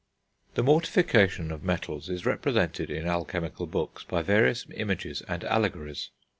[0.55, 6.09] The mortification of metals is represented in alchemical books by various images and allegories.